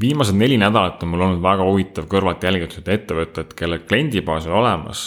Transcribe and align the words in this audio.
viimased 0.00 0.36
neli 0.36 0.58
nädalat 0.60 1.02
on 1.02 1.12
mul 1.12 1.24
olnud 1.28 1.44
väga 1.44 1.64
huvitav 1.64 2.08
kõrvalt 2.10 2.42
jälgida 2.44 2.76
seda 2.78 2.96
ettevõtet, 2.96 3.54
kelle 3.56 3.80
kliendibaas 3.84 4.48
on 4.50 4.58
olemas, 4.60 5.06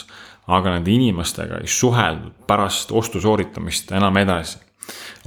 aga 0.50 0.78
nende 0.78 0.92
inimestega 0.92 1.62
ei 1.62 1.70
suheldud 1.70 2.48
pärast 2.50 2.92
ostu 2.92 3.22
sooritamist 3.22 3.92
enam 3.94 4.18
edasi 4.18 4.58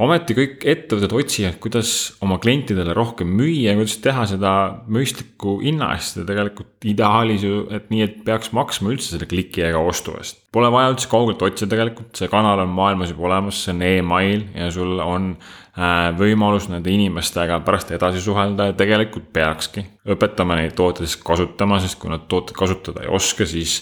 ometi 0.03 0.37
kõik 0.37 0.65
ettevõtted 0.67 1.15
otsivad, 1.17 1.59
kuidas 1.63 1.93
oma 2.25 2.39
klientidele 2.43 2.95
rohkem 2.97 3.31
müüa 3.39 3.77
kuidas 3.79 3.99
teha 4.05 4.27
seda 4.31 4.53
mõistliku 4.91 5.59
hinna 5.63 5.93
eest 5.97 6.21
ja 6.21 6.27
tegelikult 6.29 6.89
ideaalis 6.89 7.47
ju, 7.47 7.67
et 7.75 7.91
nii, 7.93 8.07
et 8.07 8.23
peaks 8.27 8.53
maksma 8.57 8.95
üldse 8.95 9.15
selle 9.15 9.29
kliki 9.31 9.65
ega 9.69 9.83
ostu 9.83 10.17
eest. 10.19 10.42
Pole 10.53 10.69
vaja 10.69 10.91
üldse 10.93 11.09
kaugelt 11.09 11.41
otsida 11.41 11.71
tegelikult, 11.73 12.11
see 12.19 12.29
kanal 12.29 12.61
on 12.61 12.73
maailmas 12.77 13.09
juba 13.09 13.25
olemas, 13.31 13.63
see 13.65 13.73
on 13.73 13.79
email 13.87 14.43
ja 14.53 14.67
sul 14.75 14.99
on 15.01 15.31
äh, 15.33 16.11
võimalus 16.19 16.67
nende 16.69 16.93
inimestega 16.93 17.57
pärast 17.65 17.95
edasi 17.97 18.21
suhelda 18.21 18.67
ja 18.69 18.75
tegelikult 18.77 19.31
peakski 19.33 19.87
õpetama 20.13 20.59
neid 20.61 20.75
tooteid 20.77 21.17
kasutama, 21.25 21.81
sest 21.81 21.97
kui 22.03 22.13
nad 22.13 22.29
tooteid 22.29 22.59
kasutada 22.59 23.07
ei 23.07 23.09
oska, 23.17 23.49
siis 23.49 23.79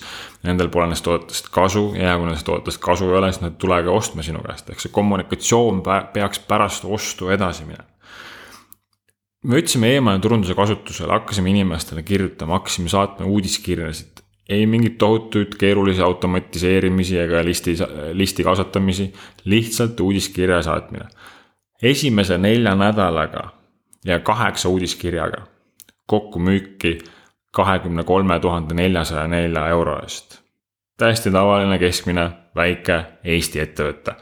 nendel 0.47 0.71
pole 0.71 0.87
nendest 0.87 1.09
toodetest 1.09 1.51
kasu 1.51 1.89
ja 1.99 2.15
kui 2.15 2.31
nendest 2.31 2.47
toodetest 2.47 2.83
kasu 2.87 3.11
ei 3.11 3.19
ole, 3.19 3.33
siis 3.35 3.43
nad 3.43 3.59
tulegi 3.59 3.91
ostma 3.91 4.23
sinu 4.23 4.47
käest, 4.47 4.71
ehk 4.71 4.87
see 4.87 4.95
kommunikatsioon 4.95 5.83
peaks 6.15 6.45
pärast 6.47 6.87
ostu 6.87 7.35
edasi 7.35 7.67
minema. 7.67 7.89
Me 9.41 9.57
võtsime 9.57 9.91
e-maili 9.97 10.21
turunduse 10.21 10.55
kasutusele, 10.55 11.15
hakkasime 11.17 11.51
inimestele 11.51 12.07
kirjutama, 12.07 12.59
hakkasime 12.61 12.91
saatma 12.93 13.27
uudiskirjasid, 13.27 14.20
ei 14.51 14.67
mingit 14.67 14.99
tohutuid 14.99 15.55
keerulisi 15.59 16.03
automatiseerimisi 16.03 17.19
ega 17.19 17.45
listi, 17.45 17.77
listi 18.13 18.45
kasvatamisi, 18.45 19.13
lihtsalt 19.45 20.01
uudiskirja 20.01 20.63
saatmine. 20.63 21.05
esimese 21.83 22.39
nelja 22.39 22.75
nädalaga 22.75 23.49
ja 24.05 24.21
kaheksa 24.21 24.69
uudiskirjaga 24.69 25.47
kokku 26.07 26.39
müüki 26.39 26.99
kahekümne 27.51 28.05
kolme 28.05 28.41
tuhande 28.41 28.75
neljasaja 28.75 29.27
nelja 29.27 29.69
euro 29.69 30.03
eest. 30.03 30.41
täiesti 30.97 31.31
tavaline 31.31 31.79
keskmine 31.79 32.31
väike 32.57 33.05
Eesti 33.25 33.61
ettevõte, 33.61 34.15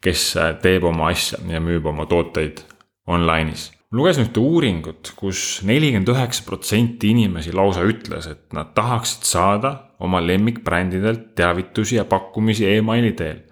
kes 0.00 0.34
teeb 0.62 0.84
oma 0.84 1.08
asja 1.08 1.38
ja 1.48 1.60
müüb 1.60 1.86
oma 1.86 2.06
tooteid 2.06 2.60
online'is 3.06 3.79
lugesin 3.94 4.28
ühte 4.28 4.42
uuringut 4.42 5.12
kus, 5.16 5.16
kus 5.18 5.40
nelikümmend 5.66 6.10
üheksa 6.12 6.44
protsenti 6.46 7.10
inimesi 7.14 7.54
lausa 7.56 7.84
ütles, 7.88 8.28
et 8.30 8.54
nad 8.56 8.72
tahaksid 8.76 9.26
saada 9.26 9.74
oma 10.00 10.22
lemmikbrändidelt 10.24 11.32
teavitusi 11.38 11.98
ja 11.98 12.06
pakkumisi 12.08 12.68
emaili 12.76 13.12
teel. 13.18 13.46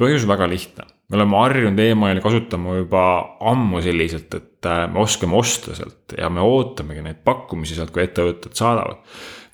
põhjus 0.00 0.24
väga 0.26 0.48
lihtne, 0.48 0.86
me 1.12 1.18
oleme 1.18 1.36
harjunud 1.36 1.78
emaili 1.84 2.22
kasutama 2.24 2.78
juba 2.78 3.02
ammu 3.52 3.82
selliselt, 3.84 4.32
et 4.34 4.66
äh, 4.66 4.86
me 4.90 5.02
oskame 5.04 5.36
osta 5.36 5.76
sealt 5.76 6.16
ja 6.18 6.30
me 6.32 6.40
ootamegi 6.40 7.04
neid 7.04 7.20
pakkumisi 7.24 7.76
sealt, 7.76 7.92
kui 7.92 8.02
ettevõtted 8.02 8.56
saadavad. 8.56 9.04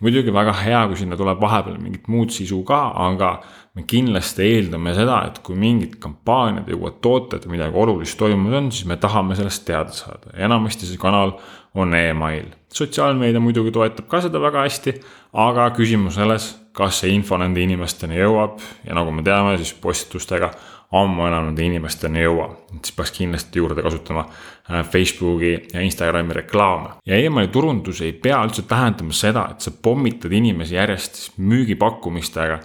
muidugi 0.00 0.32
väga 0.32 0.54
hea, 0.62 0.86
kui 0.86 0.96
sinna 1.02 1.18
tuleb 1.18 1.40
vahepeal 1.42 1.80
mingit 1.82 2.06
muud 2.08 2.30
sisu 2.30 2.62
ka, 2.64 2.78
aga 3.10 3.40
me 3.78 3.84
kindlasti 3.86 4.42
eeldame 4.42 4.92
seda, 4.96 5.20
et 5.28 5.38
kui 5.46 5.56
mingid 5.58 5.98
kampaaniad 6.02 6.68
ja 6.68 6.76
uued 6.76 6.98
tooted 7.04 7.46
või 7.46 7.56
midagi 7.56 7.78
olulist 7.78 8.18
toimunud 8.18 8.58
on, 8.58 8.70
siis 8.74 8.88
me 8.90 8.98
tahame 8.98 9.38
sellest 9.38 9.64
teada 9.68 9.94
saada 9.94 10.34
enamasti 10.34 10.88
see 10.88 10.98
kanal 11.00 11.36
on 11.78 11.94
email. 11.94 12.48
sotsiaalmeedia 12.74 13.40
muidugi 13.40 13.70
toetab 13.72 14.08
ka 14.10 14.20
seda 14.24 14.40
väga 14.42 14.64
hästi, 14.66 14.96
aga 15.32 15.68
küsimus 15.76 16.18
selles, 16.18 16.48
kas 16.72 17.02
see 17.02 17.14
info 17.14 17.38
nende 17.38 17.62
inimesteni 17.62 18.18
jõuab 18.18 18.58
ja 18.86 18.98
nagu 18.98 19.14
me 19.14 19.22
teame, 19.26 19.54
siis 19.60 19.72
postitustega 19.78 20.50
ammu 20.98 21.26
enam 21.28 21.50
nende 21.50 21.64
inimesteni 21.66 22.22
ei 22.22 22.24
jõua. 22.24 22.48
siis 22.80 22.94
peaks 22.96 23.12
kindlasti 23.12 23.60
juurde 23.60 23.82
kasutama 23.84 24.24
äh, 24.24 24.82
Facebooki 24.88 25.52
ja 25.72 25.80
Instagrami 25.84 26.34
reklaame. 26.40 26.98
ja 27.06 27.16
emaili 27.16 27.48
turundus 27.48 28.00
ei 28.00 28.12
pea 28.12 28.42
üldse 28.44 28.62
tähendama 28.62 29.12
seda, 29.12 29.48
et 29.52 29.60
sa 29.60 29.70
pommitad 29.70 30.32
inimesi 30.32 30.74
järjest 30.74 31.38
müügipakkumistega 31.38 32.60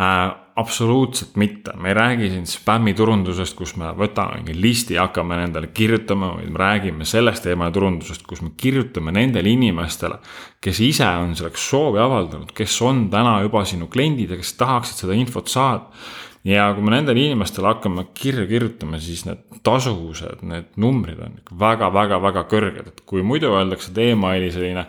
äh, 0.00 0.39
absoluutselt 0.56 1.36
mitte, 1.36 1.72
me 1.76 1.88
ei 1.88 1.94
räägi 1.94 2.30
siin 2.30 2.46
spämmiturundusest, 2.46 3.56
kus 3.58 3.74
me 3.80 3.90
võtame 3.96 4.40
mingi 4.40 4.54
listi 4.60 4.96
ja 4.96 5.06
hakkame 5.06 5.36
nendele 5.38 5.70
kirjutama, 5.74 6.32
vaid 6.38 6.50
me 6.50 6.60
räägime 6.60 7.06
sellest 7.08 7.46
emailiturundusest, 7.50 8.24
kus 8.28 8.42
me 8.44 8.50
kirjutame 8.56 9.14
nendele 9.14 9.52
inimestele, 9.52 10.18
kes 10.60 10.80
ise 10.86 11.06
on 11.22 11.36
selleks 11.38 11.68
soovi 11.70 12.02
avaldanud, 12.02 12.50
kes 12.56 12.80
on 12.86 13.06
täna 13.12 13.38
juba 13.44 13.64
sinu 13.68 13.88
kliendid 13.92 14.34
ja 14.34 14.40
kes 14.40 14.56
tahaksid 14.60 15.04
seda 15.04 15.16
infot 15.18 15.48
saada. 15.48 15.86
ja 16.44 16.70
kui 16.72 16.82
me 16.82 16.94
nendele 16.94 17.20
inimestele 17.20 17.68
hakkame 17.68 18.06
kirja 18.14 18.46
kirjutama, 18.48 18.98
siis 18.98 19.26
need 19.28 19.42
tasuvused, 19.62 20.40
need 20.42 20.70
numbrid 20.80 21.20
on 21.20 21.34
väga-väga-väga 21.60 22.46
kõrged, 22.48 22.86
et 22.88 23.02
kui 23.06 23.22
muidu 23.22 23.52
öeldakse, 23.52 23.90
et 23.92 23.98
emaili 24.10 24.48
selline 24.52 24.86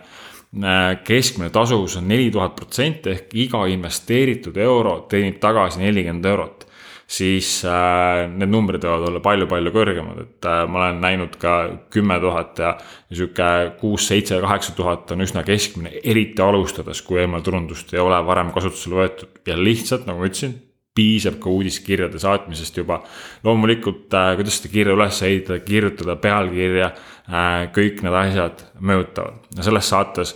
keskmine 1.04 1.50
tasuvus 1.50 1.96
on 1.96 2.08
neli 2.08 2.30
tuhat 2.30 2.56
protsenti 2.56 3.10
ehk 3.10 3.30
iga 3.40 3.62
investeeritud 3.72 4.56
euro 4.60 4.98
teenib 5.08 5.38
tagasi 5.40 5.80
nelikümmend 5.80 6.28
eurot. 6.28 6.66
siis 7.12 7.64
äh, 7.68 8.22
need 8.30 8.48
numbrid 8.48 8.84
võivad 8.86 9.02
olla 9.10 9.20
palju-palju 9.20 9.72
kõrgemad, 9.74 10.20
et 10.22 10.46
äh, 10.48 10.62
ma 10.64 10.78
olen 10.78 11.00
näinud 11.02 11.34
ka 11.36 11.56
kümme 11.92 12.16
tuhat 12.20 12.62
ja 12.62 12.70
sihuke 13.12 13.48
kuus, 13.80 14.06
seitse, 14.08 14.40
kaheksa 14.40 14.72
tuhat 14.76 15.12
on 15.12 15.20
üsna 15.20 15.42
keskmine, 15.44 15.92
eriti 16.04 16.40
alustades, 16.40 17.02
kui 17.04 17.20
emailturundust 17.20 17.92
ei 17.92 18.00
ole 18.00 18.20
varem 18.24 18.52
kasutusele 18.56 19.02
võetud 19.02 19.42
ja 19.44 19.58
lihtsalt 19.60 20.08
nagu 20.08 20.24
ma 20.24 20.30
ütlesin 20.30 20.56
piisab 20.94 21.38
ka 21.40 21.50
uudiskirjade 21.50 22.18
saatmisest 22.18 22.76
juba. 22.76 23.02
loomulikult 23.44 24.14
äh,, 24.14 24.34
kuidas 24.36 24.58
seda 24.60 24.72
kirja 24.72 24.96
üles 24.96 25.22
ehitada, 25.22 25.60
kirjutada 25.64 26.16
pealkirja 26.16 26.90
äh,, 26.92 27.68
kõik 27.74 28.02
need 28.04 28.18
asjad 28.24 28.66
mõjutavad 28.80 29.56
ja 29.56 29.68
selles 29.68 29.88
saates 29.88 30.34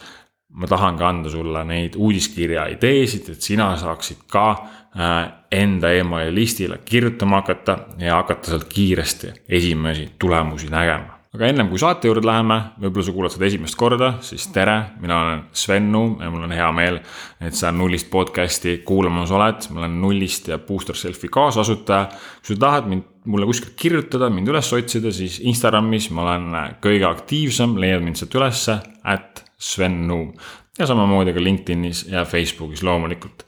ma 0.56 0.66
tahangi 0.66 1.04
anda 1.04 1.30
sulle 1.30 1.64
neid 1.68 1.98
uudiskirja 2.00 2.68
ideesid, 2.72 3.28
et 3.34 3.42
sina 3.44 3.68
saaksid 3.76 4.24
ka 4.32 4.46
äh, 4.52 5.18
enda 5.52 5.92
emaili 5.92 6.34
listile 6.34 6.80
kirjutama 6.84 7.42
hakata 7.42 7.78
ja 8.00 8.16
hakata 8.22 8.54
sealt 8.54 8.70
kiiresti 8.72 9.34
esimesi 9.48 10.08
tulemusi 10.18 10.72
nägema 10.72 11.15
aga 11.36 11.50
ennem 11.52 11.68
kui 11.68 11.80
saate 11.80 12.08
juurde 12.08 12.24
läheme, 12.24 12.56
võib-olla 12.80 13.04
sa 13.04 13.12
kuulad 13.12 13.32
seda 13.34 13.46
esimest 13.50 13.76
korda, 13.76 14.08
siis 14.24 14.46
tere, 14.54 14.76
mina 15.02 15.18
olen 15.20 15.40
Sven 15.56 15.90
Nuum 15.92 16.14
ja 16.24 16.30
mul 16.32 16.46
on 16.46 16.54
hea 16.56 16.68
meel, 16.72 16.96
et 17.44 17.56
sa 17.56 17.72
Nullist 17.76 18.08
podcast'i 18.12 18.78
kuulamas 18.86 19.32
oled. 19.36 19.66
ma 19.70 19.82
olen 19.82 19.98
Nullist 20.00 20.48
ja 20.48 20.58
Booster 20.58 20.96
Selfie 20.96 21.30
kaasasutaja. 21.32 22.08
kui 22.40 22.54
sa 22.54 22.60
tahad 22.60 22.88
mind, 22.88 23.04
mulle 23.26 23.46
kuskilt 23.46 23.74
kirjutada, 23.76 24.30
mind 24.32 24.48
üles 24.48 24.72
otsida, 24.72 25.12
siis 25.12 25.40
Instagramis 25.44 26.08
ma 26.10 26.24
olen 26.24 26.46
kõige 26.80 27.04
aktiivsem, 27.08 27.76
leiad 27.80 28.04
mind 28.04 28.16
sealt 28.16 28.34
ülesse, 28.34 28.78
at 29.04 29.44
Sven 29.58 30.06
Nuum. 30.08 30.32
ja 30.78 30.86
samamoodi 30.86 31.32
ka 31.36 31.42
LinkedInis 31.42 32.06
ja 32.08 32.24
Facebookis 32.24 32.82
loomulikult 32.82 33.44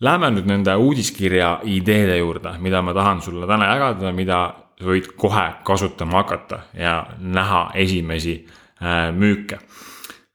Läheme 0.00 0.28
nüüd 0.30 0.46
nende 0.46 0.76
uudiskirja 0.78 1.58
ideede 1.66 2.20
juurde, 2.20 2.52
mida 2.62 2.78
ma 2.86 2.92
tahan 2.94 3.20
sulle 3.20 3.48
täna 3.50 3.66
jagada, 3.72 4.12
mida 4.14 4.38
võid 4.84 5.12
kohe 5.18 5.46
kasutama 5.66 6.22
hakata 6.22 6.62
ja 6.74 7.00
näha 7.18 7.70
esimesi 7.74 8.40
äh, 8.82 9.10
müüke. 9.14 9.58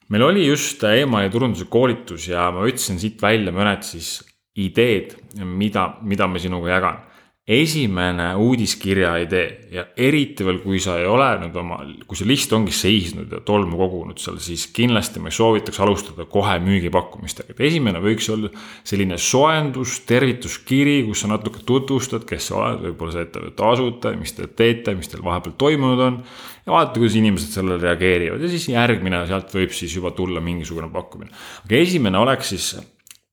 meil 0.10 0.24
oli 0.24 0.48
just 0.48 0.84
emaili 0.84 1.30
turunduse 1.30 1.66
koolitus 1.70 2.28
ja 2.28 2.52
ma 2.52 2.66
võtsin 2.66 3.00
siit 3.00 3.22
välja 3.22 3.52
mõned 3.52 3.82
siis 3.88 4.20
ideed, 4.56 5.16
mida, 5.44 5.96
mida 6.02 6.28
ma 6.28 6.40
sinuga 6.40 6.70
jagan 6.70 7.00
esimene 7.44 8.30
uudiskirja 8.40 9.18
idee 9.20 9.48
ja 9.76 9.84
eriti 10.00 10.46
veel, 10.48 10.62
kui 10.64 10.78
sa 10.80 10.94
ei 10.96 11.08
ole 11.12 11.26
nüüd 11.42 11.58
oma, 11.60 11.82
kui 12.08 12.16
see 12.16 12.28
list 12.30 12.54
ongi 12.56 12.72
seisnud 12.72 13.34
ja 13.36 13.42
tolmu 13.44 13.76
kogunud 13.82 14.22
seal, 14.22 14.38
siis 14.40 14.70
kindlasti 14.72 15.20
ma 15.20 15.32
soovitaks 15.34 15.82
alustada 15.84 16.24
kohe 16.32 16.56
müügipakkumistega. 16.64 17.52
et 17.52 17.60
esimene 17.68 18.00
võiks 18.04 18.30
olla 18.32 18.52
selline 18.88 19.18
soojendus, 19.20 19.98
tervituskiri, 20.08 21.02
kus 21.10 21.26
sa 21.26 21.34
natuke 21.34 21.66
tutvustad, 21.68 22.24
kes 22.30 22.48
sa 22.48 22.62
oled, 22.62 22.88
võib-olla 22.88 23.18
see 23.18 23.28
ettevõtte 23.28 23.68
asutaja, 23.74 24.22
mis 24.24 24.36
te 24.40 24.48
teete, 24.48 24.96
mis 24.96 25.12
teil 25.12 25.26
vahepeal 25.28 25.60
toimunud 25.60 26.08
on. 26.08 26.24
ja 26.64 26.78
vaadata, 26.78 26.96
kuidas 26.96 27.20
inimesed 27.20 27.60
sellele 27.60 27.82
reageerivad 27.84 28.40
ja 28.40 28.56
siis 28.56 28.72
järgmine, 28.72 29.26
sealt 29.28 29.52
võib 29.52 29.76
siis 29.76 30.00
juba 30.00 30.16
tulla 30.16 30.40
mingisugune 30.40 30.88
pakkumine. 30.96 31.36
aga 31.68 31.84
esimene 31.84 32.24
oleks 32.24 32.56
siis 32.56 32.72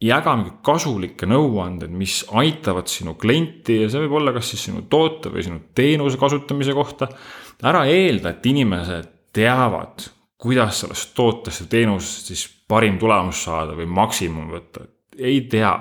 jagame 0.00 0.54
kasulikke 0.64 1.28
nõuandeid, 1.28 1.92
mis 1.92 2.22
aitavad 2.40 2.88
sinu 2.88 3.16
klienti 3.20 3.82
ja 3.82 3.90
see 3.92 4.04
võib 4.06 4.16
olla 4.20 4.32
kas 4.36 4.52
siis 4.54 4.68
sinu 4.68 4.86
toote 4.90 5.32
või 5.32 5.44
sinu 5.44 5.60
teenuse 5.76 6.20
kasutamise 6.20 6.74
kohta. 6.76 7.10
ära 7.62 7.84
eelda, 7.84 8.32
et 8.32 8.46
inimesed 8.46 9.10
teavad, 9.36 10.06
kuidas 10.40 10.80
sellest 10.80 11.12
tootest 11.14 11.64
või 11.64 11.72
teenusest 11.74 12.32
siis 12.32 12.46
parim 12.68 12.96
tulemus 12.98 13.44
saada 13.44 13.76
või 13.76 13.86
maksimum 13.86 14.48
võtta, 14.50 14.86
ei 15.18 15.42
tea. 15.50 15.74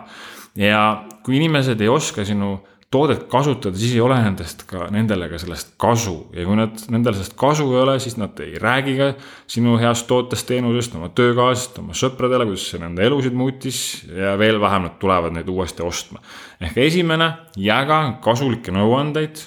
ja 0.56 0.82
kui 1.24 1.38
inimesed 1.38 1.80
ei 1.82 1.88
oska 1.88 2.26
sinu 2.26 2.58
toodet 2.92 3.28
kasutada, 3.30 3.78
siis 3.78 3.94
ei 3.94 4.02
ole 4.02 4.18
nendest 4.24 4.64
ka, 4.70 4.88
nendele 4.94 5.28
ka 5.30 5.38
sellest 5.42 5.76
kasu 5.82 6.16
ja 6.34 6.46
kui 6.48 6.58
nad, 6.58 6.74
nendel 6.90 7.14
sellest 7.18 7.36
kasu 7.40 7.68
ei 7.76 7.82
ole, 7.84 7.98
siis 8.02 8.18
nad 8.18 8.40
ei 8.42 8.58
räägi 8.62 8.96
ka 8.98 9.12
sinu 9.50 9.78
heast 9.82 10.08
tootest, 10.10 10.48
teenusest, 10.50 10.98
oma 10.98 11.12
töökaaslastest, 11.14 11.78
oma 11.84 11.98
sõpradele, 11.98 12.50
kuidas 12.50 12.66
see 12.72 12.82
nende 12.82 13.06
elusid 13.06 13.38
muutis 13.38 13.84
ja 14.10 14.34
veel 14.42 14.58
vähem 14.62 14.88
nad 14.88 14.98
tulevad 15.02 15.38
neid 15.38 15.50
uuesti 15.50 15.86
ostma. 15.86 16.24
ehk 16.62 16.82
esimene, 16.82 17.32
jaga 17.58 18.02
kasulikke 18.26 18.74
nõuandeid, 18.74 19.46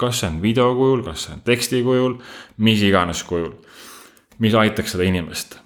kas 0.00 0.22
see 0.22 0.32
on 0.32 0.40
video 0.40 0.72
kujul, 0.78 1.04
kas 1.04 1.26
see 1.26 1.36
on 1.36 1.44
teksti 1.44 1.84
kujul, 1.84 2.16
mis 2.64 2.80
iganes 2.88 3.24
kujul 3.28 3.58
mis 4.40 4.56
aitaks 4.56 4.96
seda 4.96 5.06
inimest. 5.08 5.58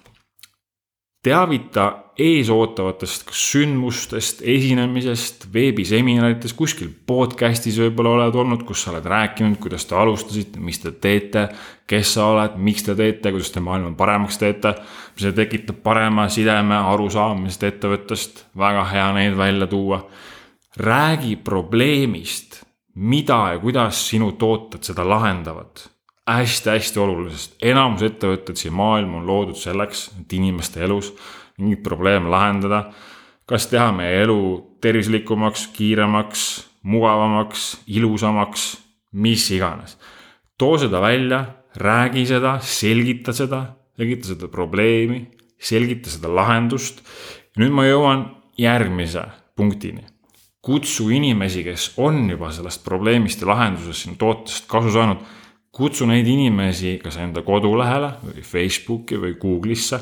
Teavita 1.25 1.85
eesootavatest 2.21 3.31
sündmustest, 3.33 4.43
esinemisest, 4.47 5.47
veebiseminaritest, 5.53 6.55
kuskil 6.55 6.91
podcast'is 7.07 7.79
võib-olla 7.81 8.13
oled 8.15 8.37
olnud, 8.39 8.63
kus 8.67 8.85
sa 8.85 8.93
oled 8.93 9.07
rääkinud, 9.09 9.57
kuidas 9.61 9.87
te 9.89 9.97
alustasite, 9.99 10.61
mis 10.63 10.79
te 10.83 10.93
teete, 11.01 11.47
kes 11.89 12.13
sa 12.15 12.29
oled, 12.31 12.59
miks 12.61 12.85
te 12.85 12.95
teete, 12.95 13.33
kuidas 13.33 13.51
te 13.51 13.63
maailma 13.63 13.95
paremaks 13.97 14.39
teete. 14.39 14.75
see 15.17 15.33
tekitab 15.35 15.81
parema 15.83 16.27
sideme, 16.29 16.77
arusaamisest 16.93 17.63
ettevõttest, 17.63 18.45
väga 18.57 18.85
hea 18.91 19.09
neid 19.13 19.37
välja 19.37 19.67
tuua. 19.67 20.05
räägi 20.77 21.35
probleemist, 21.35 22.63
mida 22.95 23.51
ja 23.53 23.59
kuidas 23.59 24.09
sinu 24.09 24.31
tooted 24.31 24.83
seda 24.83 25.09
lahendavad 25.09 25.94
hästi-hästi 26.25 26.99
olulisest, 26.99 27.57
enamus 27.61 28.01
ettevõtted 28.05 28.57
siin 28.57 28.73
maailm 28.73 29.13
on 29.19 29.27
loodud 29.27 29.57
selleks, 29.59 30.07
et 30.21 30.33
inimeste 30.33 30.81
elus 30.85 31.11
mingit 31.57 31.83
probleeme 31.83 32.29
lahendada. 32.29 32.91
kas 33.45 33.67
teha 33.69 33.91
meie 33.93 34.23
elu 34.23 34.39
tervislikumaks, 34.81 35.67
kiiremaks, 35.67 36.65
mugavamaks, 36.81 37.83
ilusamaks, 37.87 38.77
mis 39.13 39.51
iganes. 39.51 39.97
too 40.57 40.77
seda 40.77 41.01
välja, 41.01 41.45
räägi 41.75 42.25
seda, 42.25 42.59
selgita 42.59 43.33
seda, 43.33 43.75
selgita 43.97 44.27
seda 44.27 44.47
probleemi, 44.47 45.29
selgita 45.59 46.09
seda 46.09 46.35
lahendust. 46.35 47.03
nüüd 47.57 47.71
ma 47.71 47.85
jõuan 47.85 48.25
järgmise 48.57 49.23
punktini 49.55 50.15
kutsu 50.65 51.11
inimesi, 51.13 51.61
kes 51.63 51.91
on 52.01 52.29
juba 52.29 52.49
sellest 52.51 52.81
probleemist 52.83 53.41
ja 53.43 53.47
lahendusest 53.51 54.07
sinu 54.07 54.15
tootest 54.17 54.65
kasu 54.67 54.89
saanud 54.95 55.21
kutsu 55.75 56.07
neid 56.07 56.27
inimesi 56.27 56.95
kas 57.03 57.17
enda 57.19 57.43
kodulehele 57.45 58.13
või 58.23 58.43
Facebooki 58.45 59.19
või 59.19 59.35
Google'isse 59.41 59.99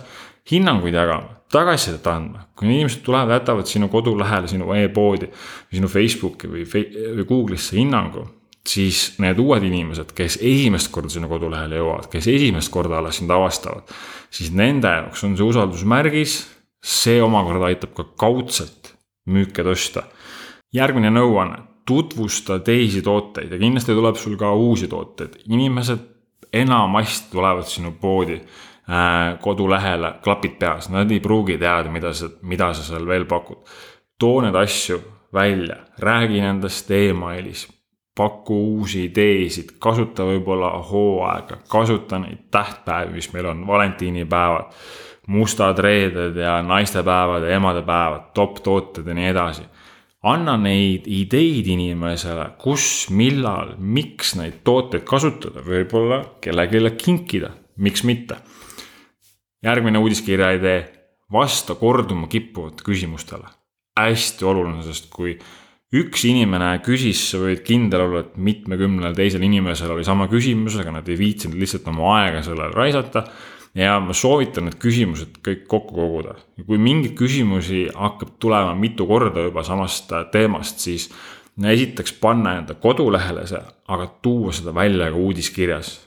hinnanguid 0.52 0.94
jagama, 0.94 1.40
tagasisidet 1.52 2.08
andma. 2.08 2.48
kui 2.56 2.68
inimesed 2.68 3.02
tulevad, 3.06 3.32
jätavad 3.40 3.68
sinu 3.68 3.90
kodulehele, 3.90 4.48
sinu 4.48 4.74
e-poodi 4.76 5.30
sinu 5.74 5.90
Facebooki 5.90 6.50
või, 6.52 6.66
või 6.68 7.26
Google'isse 7.28 7.78
hinnangu, 7.80 8.26
siis 8.68 9.16
need 9.24 9.40
uued 9.40 9.64
inimesed, 9.64 10.14
kes 10.16 10.38
esimest 10.42 10.92
korda 10.92 11.12
sinu 11.12 11.30
kodulehele 11.32 11.80
jõuavad, 11.82 12.10
kes 12.12 12.28
esimest 12.32 12.72
korda 12.72 13.00
alles 13.00 13.20
sind 13.22 13.32
avastavad, 13.32 13.90
siis 14.32 14.54
nende 14.56 14.92
jaoks 14.92 15.24
on 15.26 15.38
see 15.40 15.48
usaldusmärgis, 15.48 16.38
see 16.84 17.22
omakorda 17.24 17.72
aitab 17.72 17.96
ka 17.98 18.08
kaudselt 18.20 18.94
müüke 19.26 19.64
tõsta. 19.64 20.04
järgmine 20.74 21.10
nõuanne 21.14 21.73
tutvusta 21.86 22.60
teisi 22.60 23.02
tooteid 23.02 23.52
ja 23.52 23.60
kindlasti 23.60 23.94
tuleb 23.94 24.16
sul 24.16 24.36
ka 24.40 24.54
uusi 24.54 24.88
tooteid. 24.88 25.36
inimesed 25.50 26.00
enamasti 26.54 27.32
tulevad 27.32 27.64
sinu 27.64 27.92
poodi 28.02 28.34
äh, 28.34 29.40
kodulehele, 29.42 30.14
klapid 30.24 30.58
peas, 30.60 30.90
nad 30.90 31.12
ei 31.12 31.20
pruugi 31.20 31.58
teada, 31.58 31.92
mida 31.92 32.14
sa, 32.14 32.30
mida 32.42 32.74
sa 32.74 32.84
seal 32.84 33.08
veel 33.08 33.26
pakud. 33.26 33.58
too 34.20 34.42
need 34.42 34.56
asju 34.56 35.02
välja, 35.34 35.76
räägi 36.00 36.42
nendest 36.42 36.92
emailis, 36.92 37.68
paku 38.16 38.56
uusi 38.78 39.06
ideesid, 39.10 39.76
kasuta 39.80 40.24
võib-olla 40.24 40.70
hooaega, 40.90 41.58
kasuta 41.70 42.20
neid 42.20 42.46
tähtpäevi, 42.52 43.18
mis 43.18 43.32
meil 43.34 43.50
on, 43.50 43.68
valentiinipäevad, 43.68 44.70
mustad 45.28 45.80
reeded 45.80 46.36
ja 46.36 46.62
naistepäevad 46.62 47.44
ja 47.44 47.56
emadepäevad, 47.58 48.30
top 48.34 48.62
tooted 48.64 49.08
ja 49.08 49.14
nii 49.14 49.28
edasi 49.32 49.64
anna 50.24 50.56
neid 50.60 51.08
ideid 51.12 51.68
inimesele, 51.68 52.54
kus, 52.62 53.10
millal, 53.12 53.76
miks 53.80 54.34
neid 54.40 54.62
tooteid 54.68 55.04
kasutada, 55.08 55.64
võib-olla 55.66 56.22
kellelegi 56.44 56.94
kinkida, 57.04 57.52
miks 57.84 58.06
mitte. 58.08 58.40
järgmine 59.64 60.00
uudiskirja 60.00 60.52
idee, 60.58 60.80
vasta 61.32 61.76
korduma 61.76 62.28
kippuvate 62.28 62.84
küsimustele. 62.84 63.48
hästi 64.00 64.46
oluline, 64.46 64.82
sest 64.84 65.10
kui 65.14 65.38
üks 65.94 66.24
inimene 66.26 66.80
küsis, 66.82 67.20
sa 67.30 67.38
võid 67.38 67.62
kindel 67.62 68.08
olla, 68.08 68.24
et 68.24 68.38
mitmekümnel 68.38 69.14
teisel 69.14 69.44
inimesel 69.44 69.92
oli 69.92 70.04
sama 70.04 70.28
küsimus, 70.28 70.80
aga 70.80 70.92
nad 70.92 71.10
ei 71.10 71.18
viitsinud 71.18 71.60
lihtsalt 71.60 71.88
oma 71.92 72.16
aega 72.22 72.42
sellele 72.42 72.74
raisata 72.74 73.28
ja 73.76 73.98
ma 74.00 74.14
soovitan 74.14 74.68
need 74.68 74.78
küsimused 74.82 75.40
kõik 75.46 75.66
kokku 75.70 75.96
koguda. 75.98 76.36
kui 76.68 76.78
mingeid 76.78 77.16
küsimusi 77.18 77.88
hakkab 77.96 78.36
tulema 78.40 78.76
mitu 78.78 79.08
korda 79.10 79.48
juba 79.48 79.64
samast 79.64 80.12
teemast, 80.32 80.80
siis 80.80 81.10
esiteks 81.58 82.14
panna 82.22 82.58
enda 82.60 82.74
kodulehele 82.74 83.46
see, 83.48 83.62
aga 83.88 84.08
tuua 84.22 84.54
seda 84.54 84.74
välja 84.74 85.10
ka 85.10 85.18
uudiskirjas. 85.18 86.00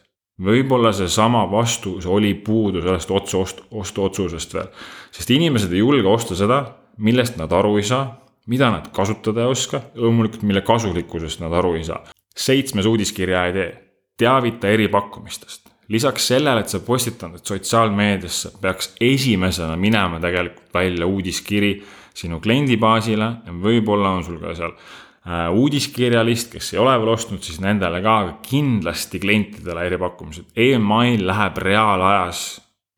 võib-olla 0.43 0.93
seesama 0.93 1.47
vastus 1.51 2.07
oli 2.07 2.35
puudu 2.35 2.83
sellest 2.83 3.11
otse 3.11 3.37
ost-, 3.37 3.63
ostuotsusest 3.71 4.55
veel, 4.55 4.69
sest 5.11 5.31
inimesed 5.31 5.73
ei 5.73 5.81
julge 5.81 6.09
osta 6.09 6.37
seda, 6.37 6.63
millest 6.99 7.37
nad 7.37 7.53
aru 7.53 7.77
ei 7.77 7.83
saa, 7.83 8.05
mida 8.47 8.71
nad 8.71 8.93
kasutada 8.93 9.43
ei 9.43 9.51
oska, 9.51 9.81
loomulikult 9.95 10.43
mille 10.43 10.61
kasulikkusest 10.61 11.41
nad 11.41 11.53
aru 11.53 11.75
ei 11.75 11.85
saa. 11.85 12.05
seitsmes 12.37 12.87
uudiskirja 12.87 13.47
idee, 13.49 13.71
teavita 14.19 14.69
eripakkumistest 14.69 15.76
lisaks 15.89 16.29
sellele, 16.33 16.61
et 16.61 16.73
sa 16.73 16.81
postitad 16.85 17.39
sotsiaalmeediasse, 17.43 18.57
peaks 18.61 18.93
esimesena 19.01 19.77
minema 19.77 20.21
tegelikult 20.23 20.75
välja 20.75 21.07
uudiskiri 21.07 21.73
sinu 22.17 22.41
kliendibaasile 22.41 23.31
ja 23.47 23.55
võib-olla 23.63 24.17
on 24.17 24.25
sul 24.25 24.39
ka 24.43 24.55
seal 24.57 24.73
äh, 24.73 25.47
uudiskirjalist, 25.53 26.51
kes 26.55 26.73
ei 26.75 26.83
ole 26.83 26.97
veel 27.01 27.13
ostnud, 27.15 27.43
siis 27.45 27.61
nendele 27.63 28.01
ka 28.05 28.17
kindlasti 28.47 29.21
klientidele 29.23 29.87
eripakkumised 29.91 30.49
e. 30.57 30.73
email 30.75 31.27
läheb 31.29 31.61
reaalajas 31.63 32.47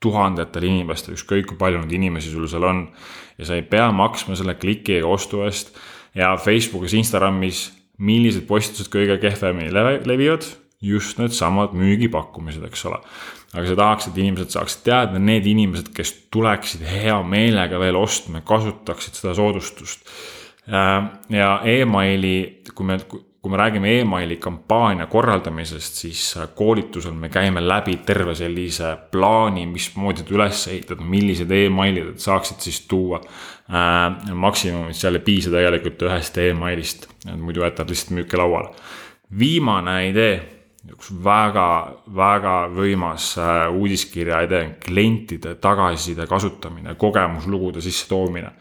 tuhandetele 0.02 0.70
inimestele, 0.70 1.18
ükskõik 1.18 1.48
kui 1.50 1.58
palju 1.58 1.82
neid 1.82 1.96
inimesi 1.98 2.30
sul 2.30 2.46
seal 2.50 2.64
on. 2.68 2.86
ja 3.38 3.46
sa 3.46 3.58
ei 3.58 3.62
pea 3.62 3.90
maksma 3.94 4.36
selle 4.38 4.54
kliki 4.58 4.98
ega 4.98 5.10
ostu 5.10 5.42
eest 5.46 5.74
ja 6.14 6.36
Facebookis, 6.38 6.94
Instagramis, 6.98 7.68
millised 7.98 8.46
postitused 8.46 8.90
kõige 8.92 9.18
kehvemini 9.22 9.74
levivad 10.06 10.46
just 10.80 11.18
needsamad 11.18 11.74
müügipakkumised, 11.74 12.62
eks 12.68 12.84
ole. 12.86 13.00
aga 13.54 13.64
sa 13.64 13.76
tahaks, 13.78 14.08
et 14.10 14.18
inimesed 14.20 14.52
saaksid 14.54 14.82
teada, 14.86 15.18
need 15.18 15.46
inimesed, 15.48 15.88
kes 15.96 16.12
tuleksid 16.32 16.82
hea 16.86 17.16
meelega 17.24 17.80
veel 17.80 17.96
ostma, 17.96 18.42
kasutaksid 18.46 19.16
seda 19.16 19.32
soodustust. 19.34 20.04
Äh, 20.68 20.98
ja 21.32 21.54
emaili, 21.64 22.62
kui 22.76 22.86
me, 22.86 22.98
kui 23.08 23.50
me 23.50 23.56
räägime 23.56 23.94
emaili 24.02 24.36
kampaania 24.36 25.06
korraldamisest, 25.08 26.02
siis 26.04 26.22
koolitusel 26.54 27.16
me 27.16 27.30
käime 27.32 27.62
läbi 27.64 27.96
terve 28.06 28.34
sellise 28.36 28.92
plaani, 29.10 29.64
mismoodi 29.72 30.26
ta 30.28 30.36
üles 30.36 30.66
ehitada, 30.68 31.02
millised 31.02 31.50
emailid, 31.56 32.12
saaksid 32.20 32.60
siis 32.68 32.82
tuua 32.90 33.22
äh, 33.24 34.30
maksimumit, 34.36 35.00
seal 35.00 35.18
ei 35.18 35.24
piisa 35.24 35.50
tegelikult 35.56 36.06
ühest 36.06 36.38
emailist, 36.44 37.08
muidu 37.32 37.64
jätad 37.64 37.90
lihtsalt 37.90 38.14
müüke 38.20 38.38
lauale. 38.38 38.76
viimane 39.38 39.96
idee 40.10 40.57
üks 40.94 41.10
väga-väga 41.24 42.54
võimas 42.74 43.30
äh, 43.40 43.64
uudiskirja 43.72 44.42
idee, 44.46 44.74
klientide 44.82 45.54
tagasiside 45.62 46.26
kasutamine, 46.30 46.94
kogemuslugude 46.98 47.82
sissetoomine. 47.84 48.52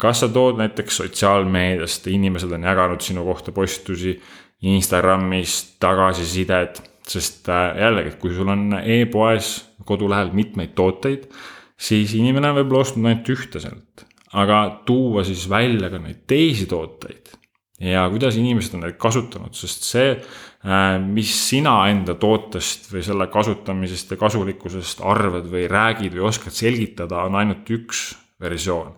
kas 0.00 0.20
sa 0.20 0.28
tood 0.28 0.58
näiteks 0.60 0.98
sotsiaalmeediast, 1.02 2.06
inimesed 2.12 2.52
on 2.52 2.66
jaganud 2.68 3.00
sinu 3.00 3.24
kohta 3.24 3.52
postitusi 3.52 4.18
Instagramis, 4.66 5.76
tagasisidet, 5.80 6.82
sest 7.06 7.48
äh, 7.48 7.78
jällegi, 7.80 8.16
kui 8.20 8.34
sul 8.34 8.48
on 8.52 8.80
e-poes 8.82 9.56
kodulehel 9.86 10.32
mitmeid 10.34 10.74
tooteid, 10.74 11.28
siis 11.76 12.14
inimene 12.16 12.50
on 12.50 12.60
võib-olla 12.60 12.86
ostnud 12.86 13.08
ainult 13.08 13.32
ühte 13.36 13.62
sealt, 13.62 14.06
aga 14.36 14.62
tuua 14.88 15.24
siis 15.24 15.48
välja 15.50 15.90
ka 15.92 16.00
neid 16.02 16.24
teisi 16.28 16.66
tooteid 16.70 17.36
ja 17.80 18.06
kuidas 18.12 18.38
inimesed 18.40 18.76
on 18.78 18.86
neid 18.86 18.96
kasutanud, 19.00 19.54
sest 19.56 19.84
see, 19.88 20.14
äh, 20.16 20.86
mis 21.02 21.32
sina 21.50 21.76
enda 21.90 22.16
tootest 22.20 22.88
või 22.92 23.04
selle 23.04 23.28
kasutamisest 23.32 24.14
ja 24.14 24.20
kasulikkusest 24.20 25.04
arvad 25.04 25.48
või 25.52 25.66
räägid 25.70 26.16
või 26.16 26.26
oskad 26.30 26.56
selgitada, 26.56 27.26
on 27.28 27.38
ainult 27.42 27.70
üks 27.70 28.08
versioon. 28.40 28.96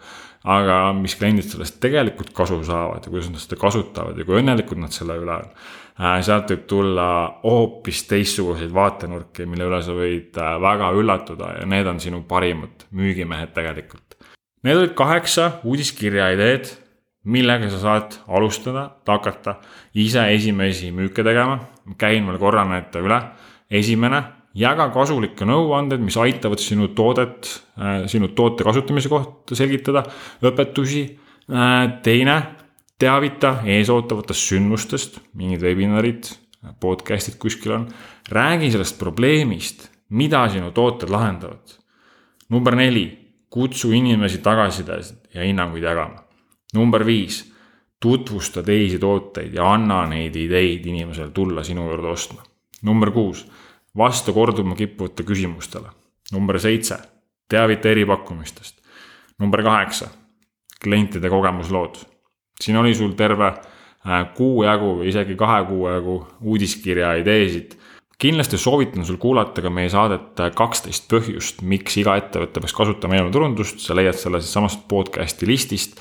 aga 0.48 0.92
mis 0.94 1.16
kliendid 1.18 1.44
sellest 1.50 1.80
tegelikult 1.82 2.30
kasu 2.32 2.60
saavad 2.64 3.04
ja 3.04 3.10
kuidas 3.10 3.26
nad 3.28 3.42
seda 3.42 3.56
kasutavad 3.60 4.16
ja 4.16 4.24
kui 4.24 4.38
õnnelikud 4.38 4.78
nad 4.80 4.94
selle 4.94 5.16
üle 5.18 5.34
on. 5.34 5.48
Äh, 5.98 6.20
sealt 6.22 6.52
võib 6.52 6.62
tulla 6.70 7.08
hoopis 7.42 8.04
teistsuguseid 8.06 8.70
vaatenurki, 8.72 9.48
mille 9.50 9.66
üle 9.66 9.82
sa 9.82 9.96
võid 9.98 10.38
äh, 10.38 10.54
väga 10.62 10.92
üllatuda 10.94 11.50
ja 11.58 11.66
need 11.66 11.90
on 11.90 11.98
sinu 12.00 12.22
parimad 12.30 12.86
müügimehed 12.94 13.50
tegelikult. 13.56 14.14
Need 14.62 14.78
olid 14.78 14.94
kaheksa 14.98 15.58
uudiskirja 15.66 16.30
ideed 16.36 16.70
millega 17.24 17.70
sa 17.70 17.78
saad 17.82 18.18
alustada, 18.28 18.88
hakata 19.06 19.58
ise 19.94 20.22
esimesi 20.34 20.92
müüke 20.92 21.24
tegema. 21.24 21.58
käin 21.98 22.26
veel 22.26 22.38
korra 22.38 22.64
need 22.64 22.94
üle. 22.94 23.22
esimene, 23.70 24.22
jaga 24.54 24.88
kasulikke 24.90 25.44
nõuandeid, 25.44 26.00
mis 26.00 26.16
aitavad 26.16 26.58
sinu 26.58 26.88
toodet, 26.88 27.48
äh, 27.78 28.06
sinu 28.06 28.28
toote 28.28 28.64
kasutamise 28.64 29.08
kohta 29.08 29.54
selgitada, 29.54 30.04
õpetusi. 30.42 31.18
Äh, 31.48 32.00
teine, 32.02 32.42
teavita 32.98 33.62
eesootavatest 33.64 34.50
sündmustest, 34.50 35.20
mingid 35.34 35.62
webinarid, 35.62 36.28
podcast'id 36.80 37.38
kuskil 37.38 37.72
on. 37.72 37.88
räägi 38.28 38.70
sellest 38.70 38.98
probleemist, 38.98 39.88
mida 40.10 40.48
sinu 40.48 40.70
tooted 40.72 41.08
lahendavad. 41.10 41.78
number 42.50 42.74
neli, 42.74 43.18
kutsu 43.50 43.92
inimesi 43.92 44.38
tagasisidesid 44.38 45.16
ja 45.34 45.42
hinnanguid 45.42 45.82
jagama. 45.82 46.27
Number 46.74 47.06
viis, 47.06 47.52
tutvusta 48.00 48.62
teisi 48.62 48.98
tooteid 48.98 49.54
ja 49.54 49.72
anna 49.72 50.06
neid 50.06 50.36
ideid 50.36 50.86
inimesele 50.86 51.30
tulla 51.30 51.64
sinu 51.64 51.88
juurde 51.88 52.08
ostma. 52.08 52.42
number 52.82 53.10
kuus, 53.10 53.46
vasta 53.96 54.32
korduma 54.32 54.74
kippuvate 54.74 55.22
küsimustele. 55.22 55.88
number 56.32 56.60
seitse, 56.60 56.98
teavita 57.48 57.88
eripakkumistest. 57.88 58.80
number 59.38 59.62
kaheksa, 59.62 60.08
klientide 60.82 61.30
kogemuslood. 61.30 61.96
siin 62.60 62.76
oli 62.76 62.94
sul 62.94 63.12
terve 63.12 63.52
Äh, 64.06 64.28
kuu 64.36 64.62
jagu 64.62 64.92
või 65.00 65.10
isegi 65.10 65.34
kahe 65.36 65.64
kuu 65.66 65.88
jagu 65.90 66.20
uudiskirja 66.40 67.16
ideesid. 67.18 67.74
kindlasti 68.18 68.58
soovitan 68.58 69.04
sul 69.04 69.16
kuulata 69.18 69.62
ka 69.62 69.70
meie 69.70 69.90
saadet 69.90 70.40
äh, 70.40 70.52
kaksteist 70.54 71.08
põhjust, 71.10 71.60
miks 71.62 71.96
iga 71.98 72.14
ettevõte 72.16 72.62
peaks 72.62 72.76
kasutama 72.78 73.18
emailturundust, 73.18 73.82
sa 73.82 73.96
leiad 73.98 74.14
selle 74.14 74.40
siitsamast 74.40 74.86
podcast'i 74.88 75.50
listist 75.50 75.98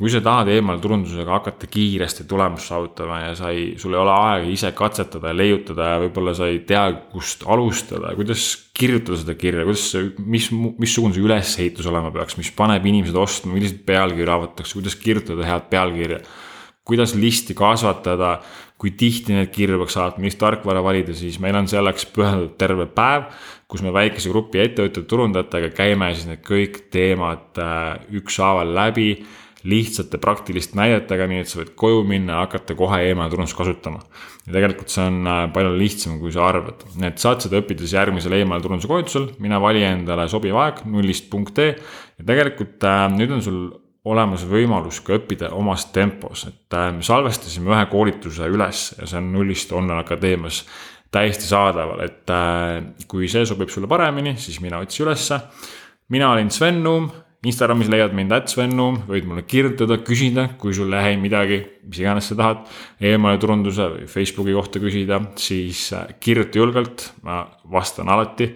kui 0.00 0.08
sa 0.08 0.22
tahad 0.24 0.48
emailturundusega 0.54 1.34
hakata 1.36 1.68
kiiresti 1.68 2.24
tulemust 2.28 2.70
saavutama 2.70 3.18
ja 3.20 3.34
sa 3.36 3.50
ei, 3.52 3.74
sul 3.80 3.92
ei 3.92 4.00
ole 4.00 4.14
aega 4.14 4.48
ise 4.48 4.72
katsetada 4.76 5.30
ja 5.30 5.36
leiutada 5.36 5.90
ja 5.92 5.98
võib-olla 6.06 6.32
sa 6.36 6.48
ei 6.48 6.62
tea, 6.66 6.86
kust 7.12 7.44
alustada, 7.44 8.14
kuidas 8.16 8.46
kirjutada 8.76 9.20
seda 9.20 9.36
kirja, 9.36 9.66
kuidas, 9.68 9.86
mis, 10.24 10.48
missugune 10.80 11.16
see 11.16 11.26
ülesehitus 11.26 11.90
olema 11.90 12.12
peaks, 12.14 12.38
mis 12.40 12.48
paneb 12.56 12.86
inimesed 12.88 13.18
ostma, 13.20 13.52
milliseid 13.54 13.84
pealkirju 13.88 14.36
avatakse, 14.38 14.78
kuidas 14.80 14.96
kirjutada 15.00 15.48
head 15.48 15.68
pealkirja 15.72 16.24
kuidas 16.90 17.14
listi 17.14 17.54
kasvatada, 17.54 18.40
kui 18.80 18.94
tihti 18.96 19.36
neid 19.36 19.52
kirju 19.52 19.78
peaks 19.82 19.94
saatma, 19.98 20.24
millist 20.24 20.40
tarkvara 20.40 20.80
valida, 20.82 21.14
siis 21.14 21.36
meil 21.42 21.58
on 21.58 21.68
selleks 21.70 22.08
pühendatud 22.14 22.56
terve 22.58 22.88
päev, 22.90 23.28
kus 23.70 23.84
me 23.86 23.92
väikese 23.94 24.32
grupi 24.32 24.62
ettevõtjate 24.64 25.04
turundajatega 25.10 25.70
käime 25.76 26.08
siis 26.16 26.26
need 26.30 26.42
kõik 26.46 26.80
teemad 26.90 27.60
äh, 27.62 28.00
ükshaaval 28.18 28.72
läbi 28.74 29.12
lihtsate 29.68 30.18
praktiliste 30.22 30.78
näidetega, 30.78 31.26
nii 31.28 31.42
et 31.42 31.50
sa 31.50 31.60
võid 31.60 31.74
koju 31.78 32.04
minna 32.08 32.38
ja 32.38 32.44
hakata 32.46 32.76
kohe 32.78 33.02
emailturundust 33.10 33.56
kasutama. 33.58 34.00
ja 34.46 34.54
tegelikult 34.54 34.92
see 34.92 35.04
on 35.04 35.20
äh, 35.26 35.42
palju 35.52 35.74
lihtsam, 35.76 36.16
kui 36.22 36.32
sa 36.32 36.46
arvad, 36.48 36.86
nii 36.96 37.10
et 37.10 37.20
saad 37.20 37.44
seda 37.44 37.60
õppida 37.60 37.84
siis 37.84 37.96
järgmisel 37.98 38.38
emailturunduse 38.40 38.88
koolitusel, 38.88 39.28
mine 39.38 39.60
vali 39.60 39.84
endale 39.84 40.28
sobiv 40.32 40.56
aeg 40.62 40.84
nullist 40.88 41.28
punkt 41.30 41.58
ee 41.60 41.74
ja 41.74 42.26
tegelikult 42.32 42.88
äh, 42.88 43.06
nüüd 43.16 43.36
on 43.36 43.44
sul 43.44 43.62
olemas 44.08 44.46
võimalus 44.48 45.02
ka 45.04 45.18
õppida 45.18 45.50
omas 45.56 45.86
tempos, 45.92 46.46
et 46.48 46.76
äh, 46.76 46.88
me 46.96 47.04
salvestasime 47.04 47.74
ühe 47.74 47.82
koolituse 47.92 48.48
üles 48.48 48.86
ja 48.96 49.08
see 49.08 49.20
on 49.20 49.32
nullist 49.34 49.72
online 49.76 50.00
akadeemias 50.00 50.62
täiesti 51.12 51.48
saadaval, 51.50 52.04
et 52.06 52.32
äh, 52.32 53.04
kui 53.10 53.28
see 53.28 53.44
sobib 53.48 53.72
sulle 53.72 53.90
paremini, 53.90 54.36
siis 54.40 54.60
mine 54.64 54.78
otsi 54.80 55.02
ülesse. 55.04 55.40
mina 56.08 56.32
olin 56.32 56.50
Sven 56.50 56.82
Nuum, 56.82 57.10
Instagramis 57.40 57.88
leiad 57.88 58.12
mind 58.12 58.34
at 58.36 58.50
Sven 58.52 58.74
Nuum, 58.76 58.98
võid 59.08 59.24
mulle 59.28 59.46
kirjutada, 59.48 59.96
küsida, 60.04 60.44
kui 60.60 60.74
sul 60.76 60.92
jäi 60.92 61.14
midagi, 61.20 61.62
mis 61.88 62.02
iganes 62.02 62.28
sa 62.28 62.36
tahad, 62.36 62.66
e-maili 63.00 63.40
turunduse 63.40 63.86
või 63.94 64.08
Facebooki 64.12 64.56
kohta 64.56 64.82
küsida, 64.82 65.22
siis 65.40 65.86
äh, 65.96 66.10
kirjuta 66.20 66.60
julgelt, 66.60 67.08
ma 67.24 67.46
vastan 67.72 68.12
alati. 68.12 68.52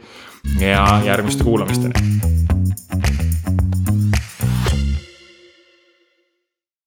Ja 0.61 0.85
järgmiste 1.07 1.47
kuulamisteni 1.47 2.54